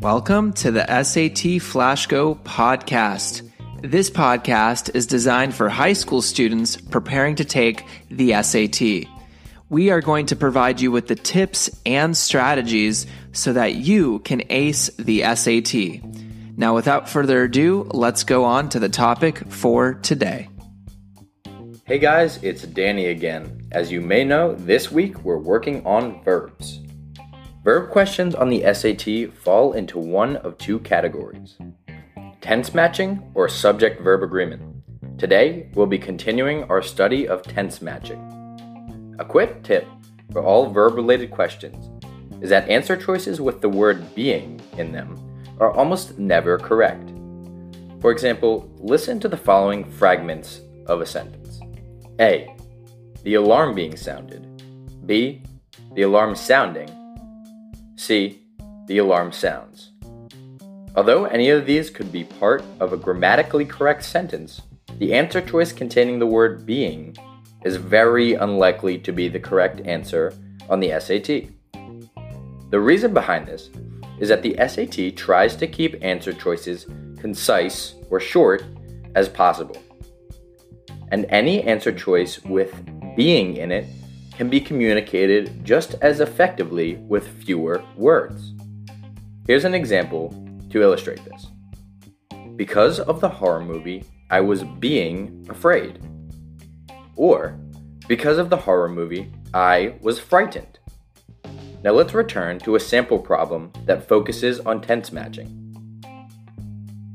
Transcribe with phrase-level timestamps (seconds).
[0.00, 3.46] Welcome to the SAT Flash Go podcast.
[3.82, 9.06] This podcast is designed for high school students preparing to take the SAT.
[9.68, 14.42] We are going to provide you with the tips and strategies so that you can
[14.48, 16.02] ace the SAT.
[16.56, 20.48] Now, without further ado, let's go on to the topic for today.
[21.84, 23.68] Hey guys, it's Danny again.
[23.70, 26.79] As you may know, this week we're working on verbs.
[27.62, 31.58] Verb questions on the SAT fall into one of two categories
[32.40, 34.62] tense matching or subject verb agreement.
[35.18, 39.16] Today, we'll be continuing our study of tense matching.
[39.18, 39.86] A quick tip
[40.32, 41.90] for all verb related questions
[42.42, 45.14] is that answer choices with the word being in them
[45.58, 47.10] are almost never correct.
[48.00, 51.60] For example, listen to the following fragments of a sentence.
[52.18, 52.56] A.
[53.22, 54.46] The alarm being sounded.
[55.04, 55.42] B.
[55.92, 56.88] The alarm sounding.
[58.00, 58.40] C.
[58.86, 59.90] The alarm sounds.
[60.96, 64.62] Although any of these could be part of a grammatically correct sentence,
[64.98, 67.14] the answer choice containing the word being
[67.62, 70.32] is very unlikely to be the correct answer
[70.70, 71.50] on the SAT.
[72.70, 73.68] The reason behind this
[74.18, 76.86] is that the SAT tries to keep answer choices
[77.18, 78.64] concise or short
[79.14, 79.76] as possible
[81.12, 82.74] and any answer choice with
[83.14, 83.84] being in it
[84.40, 88.54] can be communicated just as effectively with fewer words.
[89.46, 90.34] Here's an example
[90.70, 91.48] to illustrate this.
[92.56, 95.98] Because of the horror movie, I was being afraid.
[97.16, 97.60] Or,
[98.08, 100.78] because of the horror movie, I was frightened.
[101.84, 105.50] Now let's return to a sample problem that focuses on tense matching.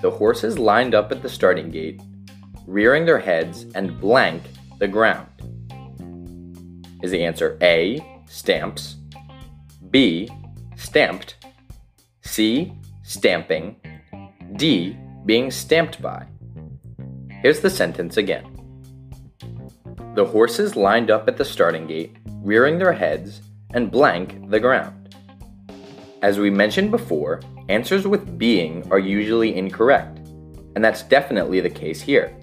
[0.00, 2.02] The horses lined up at the starting gate
[2.66, 4.42] rearing their heads and blank
[4.80, 5.28] the ground?
[7.02, 8.96] Is the answer A, stamps,
[9.90, 10.28] B,
[10.76, 11.36] stamped,
[12.22, 12.72] C,
[13.02, 13.76] stamping,
[14.56, 16.26] D, being stamped by?
[17.42, 18.46] Here's the sentence again.
[20.14, 23.42] The horses lined up at the starting gate, rearing their heads
[23.74, 25.14] and blank the ground.
[26.22, 30.18] As we mentioned before, answers with being are usually incorrect,
[30.76, 32.36] and that's definitely the case here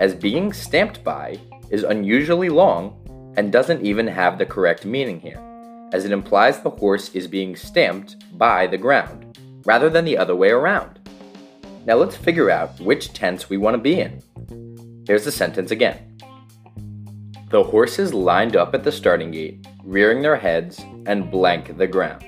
[0.00, 1.38] as being stamped by
[1.68, 2.99] is unusually long
[3.36, 5.40] and doesn't even have the correct meaning here,
[5.92, 10.36] as it implies the horse is being stamped by the ground, rather than the other
[10.36, 10.98] way around.
[11.86, 14.22] Now let's figure out which tense we want to be in.
[15.06, 16.18] Here's the sentence again.
[17.50, 22.24] The horses lined up at the starting gate, rearing their heads and blank the ground.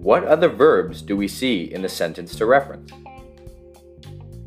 [0.00, 2.92] What other verbs do we see in the sentence to reference?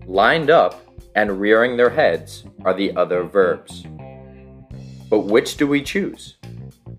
[0.06, 0.82] Lined up
[1.16, 3.86] and rearing their heads are the other verbs.
[5.14, 6.38] But which do we choose?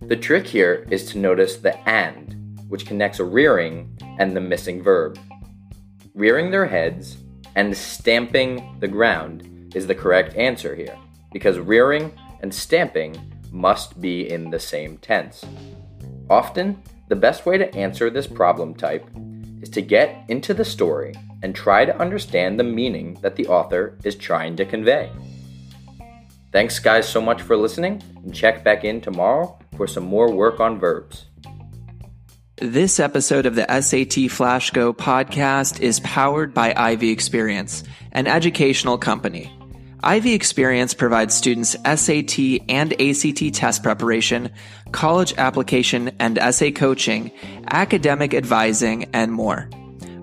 [0.02, 5.18] The trick here is to notice the and, which connects rearing and the missing verb.
[6.14, 7.16] Rearing their heads
[7.56, 10.96] and stamping the ground is the correct answer here,
[11.32, 13.16] because rearing and stamping
[13.50, 15.44] must be in the same tense.
[16.30, 19.10] Often, the best way to answer this problem type
[19.60, 23.98] is to get into the story and try to understand the meaning that the author
[24.04, 25.10] is trying to convey.
[26.54, 30.60] Thanks, guys, so much for listening, and check back in tomorrow for some more work
[30.60, 31.26] on verbs.
[32.54, 37.82] This episode of the SAT Flash Go podcast is powered by Ivy Experience,
[38.12, 39.52] an educational company.
[40.04, 42.38] Ivy Experience provides students SAT
[42.68, 44.52] and ACT test preparation,
[44.92, 47.32] college application and essay coaching,
[47.72, 49.68] academic advising, and more.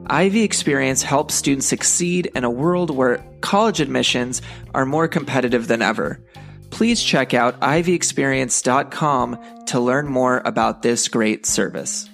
[0.08, 4.42] Ivy Experience helps students succeed in a world where college admissions
[4.74, 6.24] are more competitive than ever.
[6.70, 12.10] Please check out ivyexperience.com to learn more about this great service.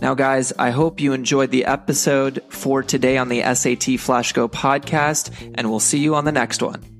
[0.00, 4.48] Now, guys, I hope you enjoyed the episode for today on the SAT Flash Go
[4.48, 6.95] podcast, and we'll see you on the next one.